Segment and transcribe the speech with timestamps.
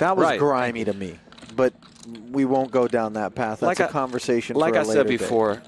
[0.00, 0.38] That was Right.
[0.38, 1.14] grimy to me,
[1.54, 1.72] but
[2.32, 3.60] we won't go down that path.
[3.60, 4.56] That's Like a I- conversation.
[4.56, 5.18] Like for a I said later date.
[5.18, 5.62] before,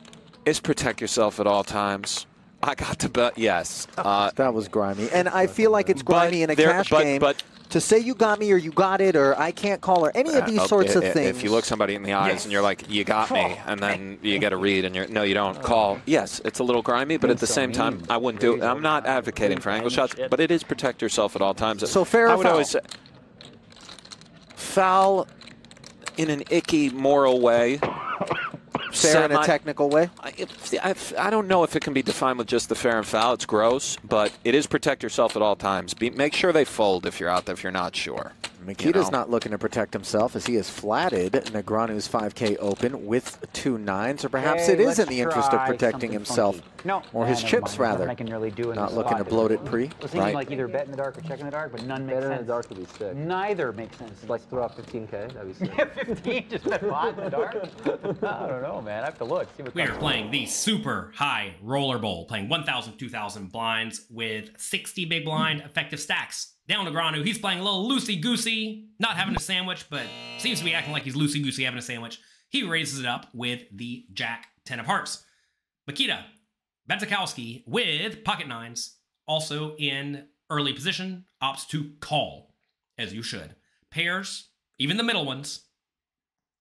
[0.44, 2.26] it's protect yourself at all times.
[2.62, 3.86] I got to bet yes.
[3.98, 6.90] Uh, that was grimy, and I feel like it's But grimy in a there- cash
[6.90, 7.20] but- game.
[7.20, 10.12] but- to say you got me or you got it or I can't call or
[10.14, 11.38] any of these Uh, sorts i- of i- things.
[11.38, 14.18] If you look somebody in the eyes and you're like, "You got me," and then
[14.20, 15.98] you get a read and you're, "No, you don't." Call.
[16.04, 18.62] Yes, it's a little grimy, but at the same time, I wouldn't do it.
[18.62, 21.88] I'm not advocating for angle shots, but it is protect yourself at all times.
[21.90, 22.52] So fair I would foul?
[22.52, 22.80] always say
[24.72, 25.26] foul
[26.16, 27.78] in an icky moral way.
[28.92, 30.10] fair in a technical way.
[30.20, 32.98] I, if, I, I don't know if it can be defined with just the fair
[32.98, 33.34] and foul.
[33.34, 35.94] It's gross, but it is protect yourself at all times.
[35.94, 38.32] Be, make sure they fold if you're out there if you're not sure.
[38.66, 39.08] Mikita's You know?
[39.10, 44.24] not looking to protect himself as he has flatted Negreanu's 5K open with two nines,
[44.24, 46.60] or perhaps Hey, it is in the interest of protecting himself.
[46.84, 47.80] No, Or his never chips, mind.
[47.80, 47.98] Rather.
[48.06, 49.28] nothing I can really do in Not this looking to spot.
[49.28, 49.84] bloat it pre.
[49.84, 50.34] I was thinking Right.
[50.34, 52.26] like either bet in the dark or check in the dark, but none makes Better
[52.32, 52.46] in sense.
[52.46, 53.14] the dark would be sick.
[53.14, 54.10] Neither makes sense.
[54.18, 55.10] Just like throw out 15k.
[55.32, 55.70] That'd be sick.
[55.78, 57.54] Yeah, 15, just bet five in the dark.
[58.24, 59.02] I don't know, man.
[59.02, 59.48] I have to look.
[59.56, 64.50] See what We are playing the super high roller bowl, playing 1,000, 2,000 blinds with
[64.58, 66.51] 60 big blind effective stacks.
[66.72, 70.06] Daniel Negreanu, he's playing a little loosey goosey, not having a sandwich, but
[70.38, 72.18] seems to be acting like he's loosey goosey having a sandwich.
[72.48, 75.22] He raises it up with the Jack 10 of Hearts.
[75.86, 76.24] Mikita
[76.90, 78.96] Badziakouski with pocket nines,
[79.28, 82.54] also in early position, opts to call,
[82.96, 83.54] as you should.
[83.90, 85.66] Pairs, even the middle ones,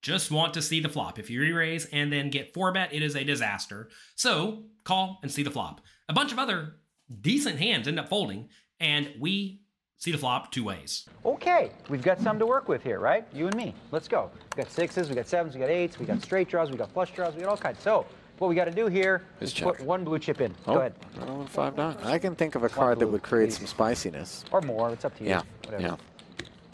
[0.02, 1.18] just want to see the flop.
[1.18, 3.88] If you re-raise and then get four bet, it is a disaster.
[4.16, 5.80] So call and see the flop.
[6.10, 6.74] A bunch of other
[7.22, 9.61] decent hands end up folding, and we
[10.02, 11.06] see the flop two ways.
[11.24, 13.24] Okay, we've got some to work with here, right?
[13.32, 13.72] You and me.
[13.92, 14.32] Let's go.
[14.56, 16.90] We got sixes, we got sevens, we got eights, we got straight draws, we got
[16.92, 17.78] flush draws, we got all kinds.
[17.80, 18.04] So
[18.38, 20.52] what we got to do here Is is put one blue chip in.
[20.66, 20.94] Oh, Go ahead.
[21.20, 21.96] oh, five nine.
[22.02, 23.58] I can think of a card that would create please.
[23.58, 24.44] some spiciness.
[24.50, 24.90] Or more.
[24.90, 25.30] It's up to you.
[25.30, 25.82] Yeah, Whatever.
[25.84, 25.96] yeah,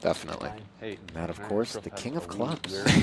[0.00, 0.50] definitely.
[0.80, 2.74] Hey, And that, of course, the king of clubs.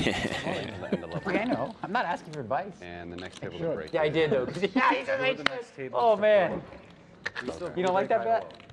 [1.26, 1.74] Okay, I know.
[1.82, 2.72] I'm not asking for advice.
[2.82, 3.92] And the next table to break.
[3.92, 4.46] Yeah, I did though.
[4.46, 6.62] 'cause- yeah, he's a nice Oh man.
[7.76, 8.65] You don't like that bet?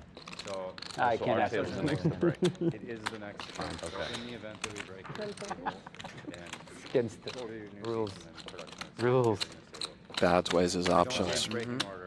[0.46, 2.36] So, I so can't ask table's for the next to break.
[2.60, 3.70] It is the next to break.
[3.80, 5.34] So in the event that we break it,
[6.26, 6.56] and
[6.90, 8.12] Against the order your new rules.
[8.12, 8.28] season
[8.98, 9.40] and Rules.
[9.42, 9.48] in
[9.80, 9.88] this.
[10.20, 11.28] Bad ways his options.
[11.44, 11.88] have breaking mm-hmm.
[11.88, 12.03] order based on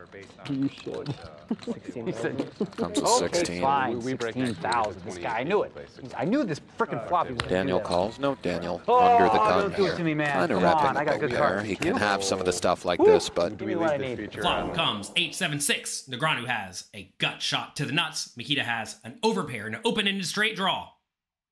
[0.54, 1.08] you should.
[1.08, 4.00] What, uh, what table He said- Comes with Okay, fine.
[4.00, 5.02] We- we break next 16,000.
[5.06, 5.72] This guy, I knew it.
[6.18, 7.28] I knew this freaking flop.
[7.28, 8.20] he was Daniel calls.
[8.20, 8.82] No, Daniel.
[8.88, 9.96] Oh, under the don't gun do it here.
[9.98, 10.28] to me, man.
[10.34, 11.62] Kind of Come on, wrapping I got good cards.
[11.62, 11.70] there.
[11.70, 13.94] He can have some of the stuff like this, but Give Do me we what
[13.94, 14.34] I need.
[14.34, 16.04] Flop comes 876.
[16.10, 18.36] Negreanu has a gut shot to the nuts.
[18.36, 20.90] Mikita has an overpair and an open-ended straight draw.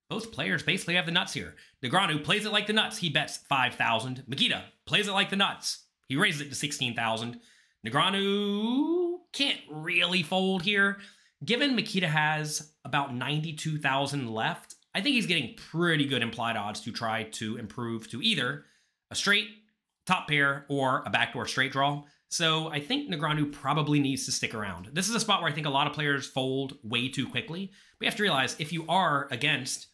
[0.10, 1.56] Both players basically have the nuts here.
[1.84, 2.98] Negreanu plays it like the nuts.
[3.00, 4.24] He bets 5,000.
[4.28, 5.86] Mikita plays it like the nuts.
[6.08, 7.40] He raises it to 16,000.
[7.86, 10.98] Negreanu can't really fold here.
[11.44, 16.92] Given Mikita has about 92,000 left, I think he's getting pretty good implied odds to
[16.92, 18.66] try to improve to either
[19.12, 19.50] a straight,
[20.06, 22.04] top pair, or a backdoor straight draw.
[22.30, 24.90] So I think Negreanu probably needs to stick around.
[24.94, 27.72] This is a spot where I think a lot of players fold way too quickly.
[28.00, 29.88] We have to realize if you are against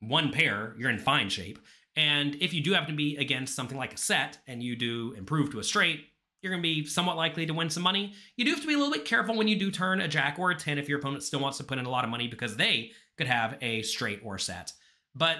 [0.00, 1.58] one pair, you're in fine shape.
[1.94, 5.14] And if you do happen to be against something like a set and you do
[5.16, 6.06] improve to a straight,
[6.42, 8.14] you're going to be somewhat likely to win some money.
[8.36, 10.38] You do have to be a little bit careful when you do turn a jack
[10.38, 12.28] or a 10 if your opponent still wants to put in a lot of money
[12.28, 14.72] because they could have a straight or set.
[15.14, 15.38] But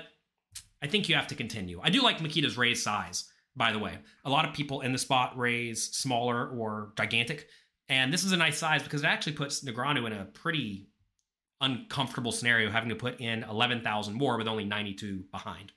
[0.82, 1.80] I think you have to continue.
[1.82, 3.98] I do like Mikita's raise size, by the way.
[4.24, 7.48] A lot of people in the spot raise smaller or gigantic.
[7.88, 10.88] And this is a nice size because it actually puts Negreanu in a pretty
[11.60, 15.72] uncomfortable scenario having to put in 11,000 more with only 92 behind.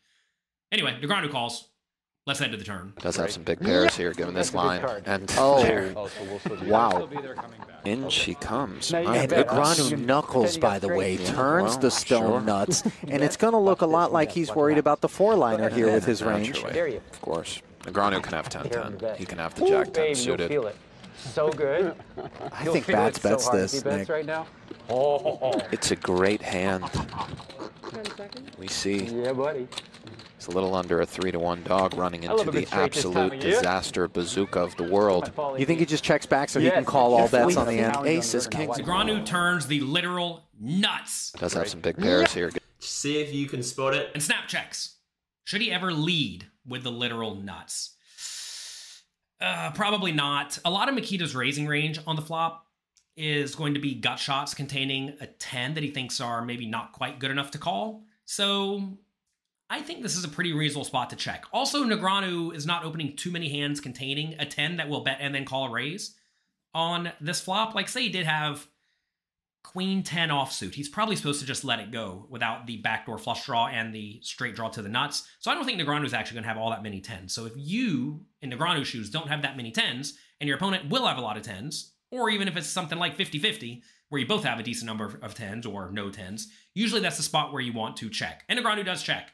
[0.72, 1.70] Anyway, Negreanu calls.
[2.26, 2.94] Let's head to the turn.
[3.02, 5.02] does have some big pairs here given this That's a good line.
[5.06, 5.62] And Oh.
[5.62, 6.88] there, Oh, so we'll Wow.
[6.92, 7.82] We'll still be there coming back.
[7.86, 8.94] in she comes.
[8.94, 9.50] Now And bet.
[9.50, 9.92] goodness.
[9.92, 12.42] Knuckles, by the way, turns well, the stone sure.
[12.42, 15.68] nuts, and it's going to look a lot like he's worried about the four liner
[15.70, 16.48] here with his range.
[16.54, 16.74] Naturally.
[16.74, 17.02] Dare you.
[17.12, 17.62] Of course.
[17.82, 19.18] Negreanu can have 10-10.
[19.18, 20.48] He can have the jack 10 baby, you'll suited.
[20.50, 20.78] feel it.
[21.18, 21.94] So good.
[22.54, 24.10] I You'll think feel Bats so bets this, bets Nick.
[24.10, 24.48] right now.
[24.90, 26.86] Oh, It's a great hand.
[28.58, 29.68] We see yeah, buddy.
[30.44, 33.36] It's a little under a 3 to 1 dog running into the straight this absolute
[33.36, 35.32] of disaster bazooka of the world.
[35.58, 37.94] You think he just checks back so he can call all bets on the end?
[37.94, 38.80] Now he's Aces, under kings, Watch.
[38.82, 42.52] Negreanu turns the literal nuts Does have some big pairs here.
[42.80, 44.12] See if you can spot it.
[44.14, 44.98] and snap checks.
[45.46, 47.96] Should he ever lead with the literal nuts?
[49.40, 50.60] Uh, probably not.
[50.66, 52.68] A lot of Mikita's raising range on the flop
[53.16, 56.92] is going to be gut shots containing a 10 that he thinks are maybe not
[56.92, 58.04] quite good enough to call.
[58.26, 58.98] So
[59.74, 61.46] I think this is a pretty reasonable spot to check.
[61.52, 65.34] Also, Negreanu is not opening too many hands containing a 10 that will bet and
[65.34, 66.16] then call a raise
[66.76, 67.74] on this flop.
[67.74, 68.68] Like, say he did have
[69.64, 70.76] queen 10 offsuit.
[70.76, 74.20] He's probably supposed to just let it go without the backdoor flush draw and the
[74.22, 75.28] straight draw to the nuts.
[75.40, 77.32] So I don't think Negreanu's actually going to have all that many 10s.
[77.32, 81.08] So if you, in Negreanu's shoes, don't have that many 10s, and your opponent will
[81.08, 84.28] have a lot of 10s, or even if it's something like 50 50, where you
[84.28, 86.44] both have a decent number of 10s or no 10s,
[86.76, 88.44] usually that's the spot where you want to check.
[88.48, 89.32] And Negreanu does check.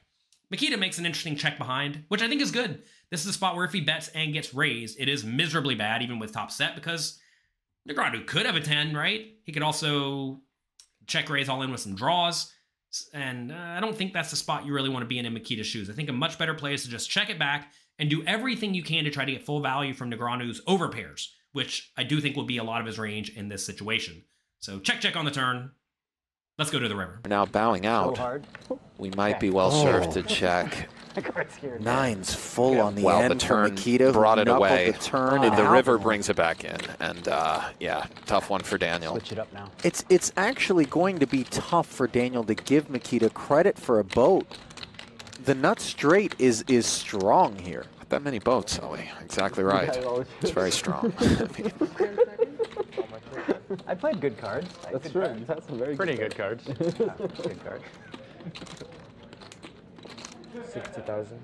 [0.52, 2.84] Mikita makes an interesting check behind, which I think is good.
[3.12, 6.02] This is a spot where if he bets and gets raised, it is miserably bad,
[6.02, 7.20] even with top set, because
[7.88, 9.28] Negreanu could have a 10, right?
[9.44, 10.42] He could also
[11.08, 12.52] check raise all in with some draws.
[13.14, 15.34] And uh, I don't think that's the spot you really want to be in in
[15.34, 15.90] Mikita's shoes.
[15.90, 18.74] I think a much better play is to just check it back and do everything
[18.74, 22.36] you can to try to get full value from Negreanu's overpairs, which I do think
[22.36, 24.24] will be a lot of his range in this situation.
[24.60, 25.72] So check, check on the turn.
[26.60, 27.20] Let's go to the river.
[27.24, 28.18] We're now bowing So out.
[28.18, 28.44] hard.
[28.98, 29.48] We might Okay.
[29.48, 30.22] be well served Oh.
[30.22, 30.90] to check.
[31.16, 31.80] The card's here.
[31.80, 34.06] Nines full on the well, end the turn for Mikita.
[34.06, 34.92] who brought it knuckled away.
[34.92, 35.72] The turn and and the out.
[35.72, 36.78] river brings it back in.
[37.00, 39.14] And uh, yeah, tough one for Daniel.
[39.14, 39.72] Switch it up now.
[39.84, 44.04] It's it's actually going to be tough for Daniel to give Mikita credit for a
[44.04, 44.46] boat.
[45.44, 47.86] The nut straight is is strong here.
[47.98, 49.10] Not that many boats, Zoe.
[49.22, 49.90] Exactly right.
[50.42, 51.12] It's very strong.
[53.88, 54.68] I played good cards.
[54.92, 55.36] That's true.
[55.48, 56.64] That's a very Pretty good cards.
[56.68, 57.82] Good card.
[60.68, 61.40] Sixty thousand.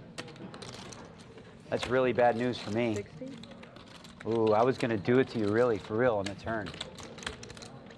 [1.69, 3.04] That's really bad news for me.
[4.27, 6.68] Ooh, I was gonna do it to you really, for real, on the turn.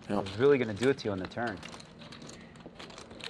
[0.10, 1.58] I was really gonna do it to you on the turn.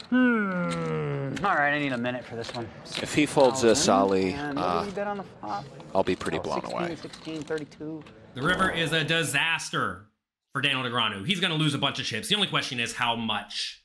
[0.10, 1.36] Hmm.
[1.46, 2.68] All right, I need a minute for this one.
[3.02, 5.66] if he folds this, 6,000, Ali, uh, did he bet on the flop?
[5.94, 6.96] I'll be pretty Oh, blown 16, away.
[6.96, 8.04] 16, 32.
[8.36, 10.06] The river is a disaster
[10.58, 11.24] for Daniel Negreanu.
[11.24, 12.30] He's going to lose a bunch of chips.
[12.30, 13.84] The only question is how much.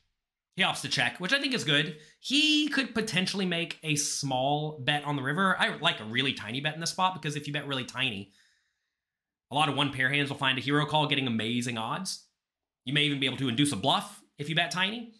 [0.55, 1.97] He opts to check, which I think is good.
[2.19, 5.55] He could potentially make a small bet on the river.
[5.59, 8.31] I like a really tiny bet in this spot because if you bet really tiny,
[9.51, 12.25] a lot of one pair hands will find a hero call getting amazing odds.
[12.85, 15.13] You may even be able to induce a bluff if you bet tiny.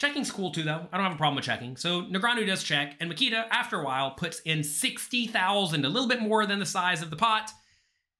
[0.00, 0.88] Checking's cool too, though.
[0.92, 1.76] I don't have a problem with checking.
[1.76, 6.20] So Negreanu does check, and Mikita, after a while, puts in 60,000, a little bit
[6.20, 7.52] more than the size of the pot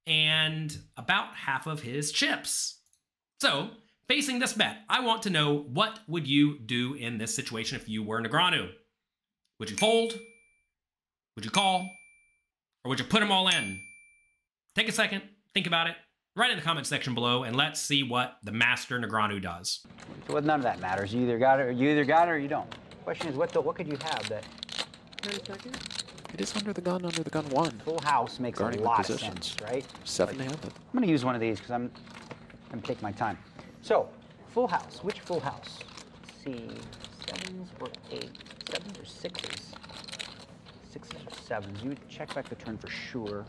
[0.06, 2.78] and about half of his chips.
[3.40, 3.70] So,
[4.08, 7.88] facing this bet, I want to know what would you do in this situation if
[7.88, 8.70] you were Negreanu?
[9.58, 10.18] Would you fold?
[11.36, 11.88] Would you call?
[12.84, 13.80] Or would you put them all in?
[14.74, 15.22] Take a second,
[15.54, 15.96] think about it,
[16.34, 19.84] write in the comment section below, and let's see what the master Negreanu does.
[20.28, 21.14] Well, none of that matters.
[21.14, 22.72] You either got it, or you either got it, or you don't.
[23.04, 24.44] Question is, what the, what could you have that
[26.32, 27.70] It is under the gun, under the gun one.
[27.84, 29.84] full house makes Guarding a lot of sense, right?
[30.04, 30.64] Seven handed.
[30.64, 31.90] I'm gonna use one of these because I'm
[32.70, 33.36] gonna take my time.
[33.82, 34.08] So,
[34.48, 35.00] full house.
[35.02, 35.80] Which full house?
[36.22, 36.70] Let's see,
[37.26, 38.30] sevens or eight?
[38.70, 39.72] Sevens or sixes?
[40.90, 41.82] Sixes or sevens?
[41.82, 43.44] You would check back the turn for sure.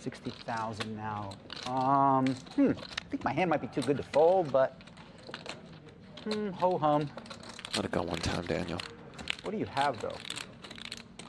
[0.00, 1.30] Sixty thousand now.
[1.66, 2.72] Um, hmm.
[2.72, 4.80] I think my hand might be too good to fold, but
[6.24, 7.08] hmm, ho hum.
[7.76, 8.80] Let it go one time, Daniel.
[9.44, 10.16] What do you have though?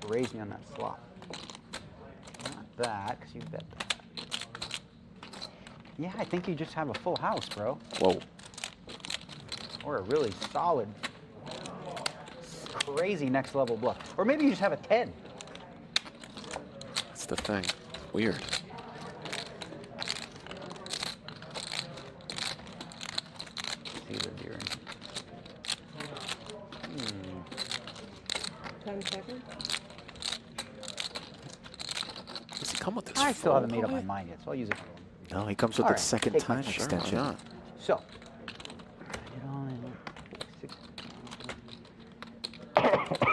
[0.08, 1.00] Raise me on that flop.
[2.44, 3.96] Not that, because you bet that.
[5.98, 7.78] Yeah, I think you just have a full house, bro.
[8.00, 8.20] Whoa.
[9.84, 10.88] Or a really solid,
[12.74, 14.14] crazy next level bluff.
[14.18, 15.12] Or maybe you just have a 10.
[17.08, 17.66] That's the thing.
[18.14, 18.36] Weird.
[24.08, 24.60] See what you're.
[26.84, 27.42] Hmm.
[28.84, 29.44] Ten seconds.
[32.60, 33.18] Does he come with this?
[33.18, 34.78] I still haven't made up my mind yet, so I'll use it.
[34.78, 36.76] for No, he comes with All the right, second time shot.
[36.76, 37.18] extension.
[37.18, 37.40] Why not?
[37.80, 39.92] So, it all in
[40.62, 40.76] six.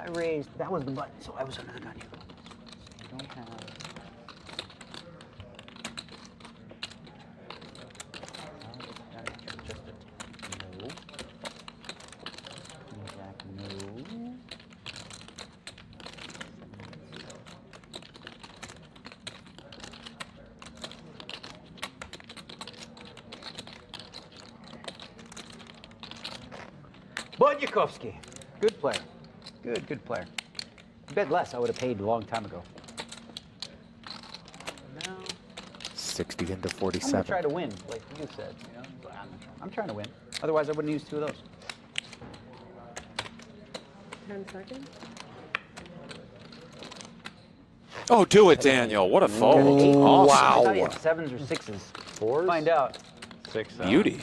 [0.00, 2.04] I raised, that was the button, so I was under the gun here.
[2.96, 3.48] So you don't have.
[8.64, 9.92] No, it's gotta be just a-
[10.78, 10.88] no.
[12.88, 14.34] King Jack, no.
[27.38, 28.14] Badziakouski.
[28.60, 29.00] Good player.
[29.62, 30.26] Good, good player.
[31.14, 32.62] Bet less, I would have paid a long time ago.
[35.06, 35.16] No.
[35.94, 37.20] 60 into 47.
[37.20, 37.24] I'm gonna 47.
[37.26, 38.54] try to win, like you said.
[38.60, 39.10] You know?
[39.10, 39.28] I'm,
[39.62, 40.06] I'm trying to win.
[40.42, 41.42] Otherwise, I wouldn't use two of those.
[44.28, 44.88] Ten seconds.
[48.10, 49.08] Oh, do it, Daniel.
[49.08, 49.80] What a fold.
[49.80, 49.94] Eight.
[49.94, 50.36] Awesome.
[50.36, 51.82] I thought had sevens or sixes.
[51.94, 52.46] Fours?
[52.46, 52.98] Find out.
[53.50, 53.74] Six.
[53.74, 54.20] Beauty.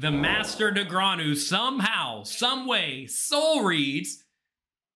[0.00, 4.24] The master Negreanu somehow, some way, soul reads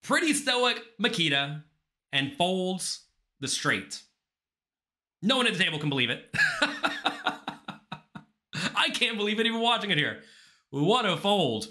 [0.03, 1.63] pretty stoic Mikita
[2.11, 3.05] and folds
[3.39, 4.01] the straight.
[5.21, 6.35] No one at the table can believe it.
[8.75, 10.23] I can't believe it even watching it here.
[10.71, 11.67] What a fold.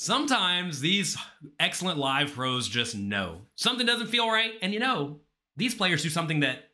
[0.00, 1.16] Sometimes these
[1.60, 5.20] excellent live pros just know something doesn't feel right, and you know,
[5.56, 6.70] these players do something that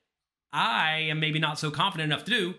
[0.54, 2.54] I am maybe not so confident enough to do.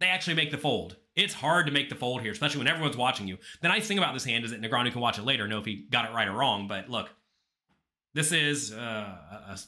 [0.00, 0.96] They actually make the fold.
[1.16, 3.38] It's hard to make the fold here, especially when everyone's watching you.
[3.62, 5.64] The nice thing about this hand is that Negreanu can watch it later, know if
[5.64, 6.68] he got it right or wrong.
[6.68, 7.08] But look,
[8.12, 9.16] this is uh,
[9.48, 9.58] a,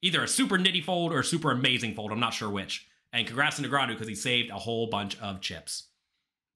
[0.00, 2.12] either a super nitty fold or super amazing fold.
[2.12, 2.86] I'm not sure which.
[3.12, 5.88] And congrats to Negreanu because he saved a whole bunch of chips.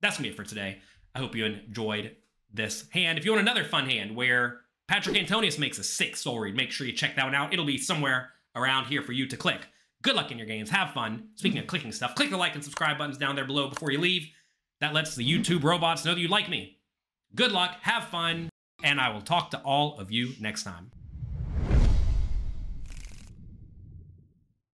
[0.00, 0.78] That's gonna be it for today.
[1.14, 2.16] I hope you enjoyed
[2.52, 3.18] this hand.
[3.18, 6.70] If you want another fun hand where Patrik Antonius makes a six soul read, make
[6.70, 7.52] sure you check that one out.
[7.52, 9.60] It'll be somewhere around here for you to click.
[10.02, 10.70] Good luck in your games.
[10.70, 11.28] Have fun.
[11.34, 13.98] Speaking of clicking stuff, click the like and subscribe buttons down there below before you
[13.98, 14.28] leave.
[14.80, 16.78] That lets the YouTube robots know that you like me.
[17.34, 18.48] Good luck, have fun,
[18.82, 20.90] and I will talk to all of you next time.